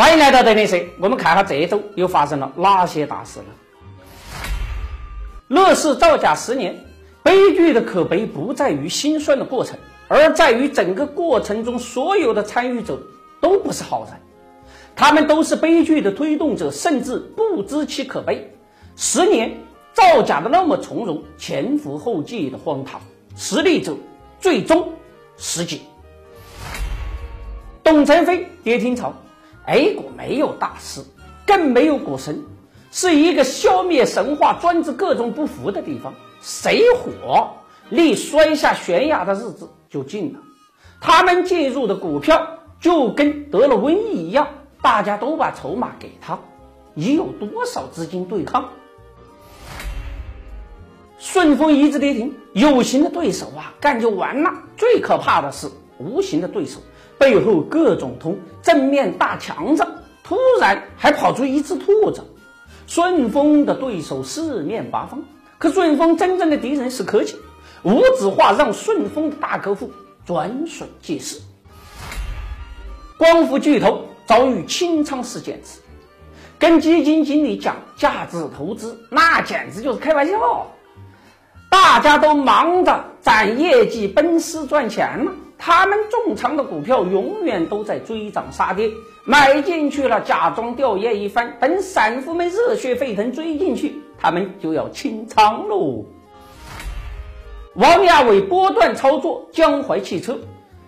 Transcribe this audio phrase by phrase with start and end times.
[0.00, 3.44] 欢迎来到德林社，我们看下这一周又发生了哪些大事呢？
[5.48, 6.74] 乐视造假十年，
[7.22, 12.98] 悲剧的可悲不在于心酸的过程，而在于整个过程中所有的参与者
[13.42, 14.14] 都不是好人，
[14.96, 18.50] 他们都是悲剧的推动者，甚至不知其可悲。
[18.96, 19.54] 十年
[19.92, 22.98] 造假的那么从容，前赴后继的荒唐，
[23.36, 23.94] 实力者
[24.40, 24.94] 最终
[25.36, 25.78] 失警。
[27.84, 29.12] 董承飞跌停潮
[29.66, 31.02] ，A 股没有大师，
[31.46, 32.42] 更没有股神，
[32.90, 36.12] 是一个消灭神话、专治各种不服的地方。
[36.40, 37.50] 谁火，
[37.90, 40.40] 离摔下悬崖的日子就近了。
[41.00, 44.48] 他们进入的股票就跟得了瘟疫一样，
[44.82, 46.38] 大家都把筹码给他，
[46.94, 48.68] 你有多少资金对抗？
[51.18, 54.50] 顺丰一字跌停，有形的对手啊，干就完了。
[54.76, 56.80] 最可怕的是无形的对手。
[57.20, 59.86] 背后各种通，正面大墙子，
[60.24, 62.22] 突然还跑出一只兔子。
[62.86, 65.22] 顺丰的对手四面八方，
[65.58, 67.36] 可顺丰真正的敌人是科技。
[67.82, 69.92] 无纸化让顺丰的大客户
[70.24, 71.38] 转瞬即逝。
[73.18, 75.78] 光伏巨头遭遇清仓事件时，
[76.58, 80.66] 跟基金经理讲价值投资，那简直就是开玩笑。
[81.70, 85.30] 大家都忙着攒业绩、奔私赚钱了。
[85.62, 88.90] 他们重仓的股票永远都在追涨杀跌，
[89.24, 96.06] 买进去了，假装吊唁一番，等散户们热血沸腾追进去，他们就要清仓喽。
[97.74, 100.38] 王亚伟波段操作江淮汽车，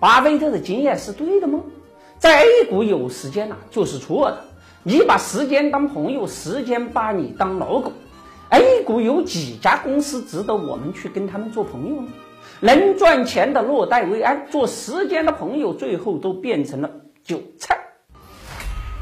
[0.00, 1.60] 巴菲特的经验是对的吗？
[2.18, 4.44] 在 A 股有时间呐，就是错的。
[4.82, 7.92] 你把时间当朋友，时间把你当老狗。
[8.50, 12.08] A 股有几家公司值得我们去跟他们做朋友呢？
[12.60, 16.90] 能赚钱的落袋为安，做时间的朋友，最后都变成了
[17.22, 17.78] 韭菜。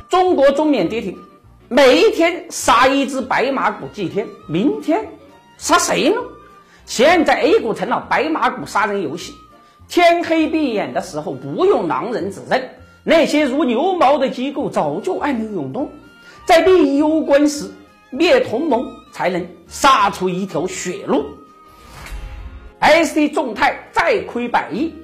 [0.08, 1.16] 中国中缅跌停，
[1.68, 5.08] 每一天杀一只白马股祭天，明天
[5.56, 6.16] 杀谁呢？
[6.84, 9.34] 现在 A 股成了白马股杀人游戏，
[9.88, 12.70] 天黑闭眼的时候不用狼人指认，
[13.04, 15.90] 那些如牛毛的机构早就暗流涌动，
[16.44, 17.70] 在利益攸关时
[18.10, 21.24] 灭同盟，才能杀出一条血路。
[22.84, 24.94] ST 众泰再亏百亿，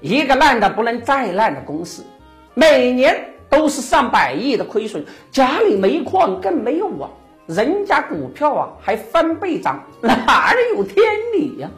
[0.00, 2.04] 一个烂的不能再烂的公司，
[2.52, 7.08] 每年都是上百亿的亏损，家里没矿更没有啊，
[7.46, 11.02] 人家股票啊还翻倍涨，哪里有天
[11.32, 11.70] 理呀？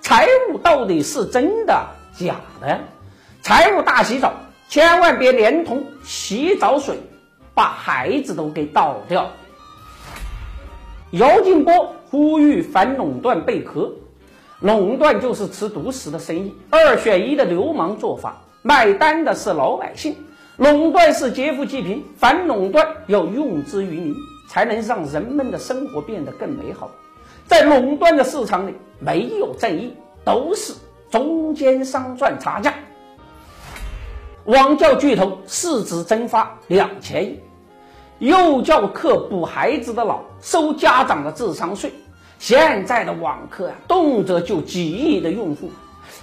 [0.00, 1.84] 财务到底是真的
[2.16, 2.78] 假的呀？
[3.42, 4.32] 财务大洗澡，
[4.68, 6.96] 千万别连同洗澡水
[7.54, 9.28] 把孩子都给倒掉。
[11.10, 13.92] 姚劲波呼吁反垄断贝壳。
[14.62, 20.16] 垄断就是吃独食的生意，二选一的流氓做法，买单的是老百姓。
[20.58, 24.14] 垄断是劫富济贫，反垄断要用之于民，
[24.48, 26.88] 才能让人们的生活变得更美好。
[27.44, 30.72] 在垄断的市场里，没有正义，都是
[31.10, 32.72] 中间商赚差价。
[34.44, 37.40] 网教巨头市值蒸发两千亿，
[38.20, 41.92] 幼教课补孩子的脑，收家长的智商税。
[42.42, 45.70] 现在的网课啊，动辄就几亿的用户，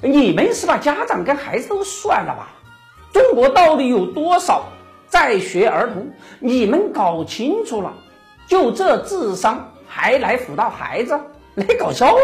[0.01, 2.49] 你们是把家长跟孩子都算了吧？
[3.13, 4.65] 中国到底有多少
[5.07, 6.11] 在学儿童？
[6.41, 7.93] 你们搞清楚了，
[8.49, 11.17] 就这智商还来辅导孩子，
[11.55, 12.19] 来搞笑吗？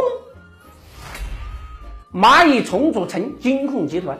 [2.13, 4.19] 蚂蚁重组成金控集团，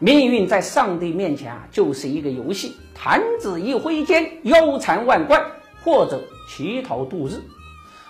[0.00, 5.40] 命运在上帝面前啊，就是一个游戏，弹指一挥间，腰缠万贯，
[5.84, 7.40] 或者乞讨度日。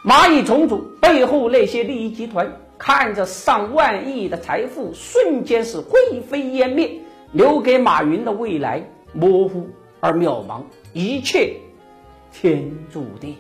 [0.04, 6.90] 蚂蚁重组背后那些利益集团，看着上万亿的财富瞬间是灰飞烟灭，
[7.30, 9.68] 留给马云的未来模糊
[10.00, 11.54] 而渺茫，一切
[12.32, 13.36] 天注定。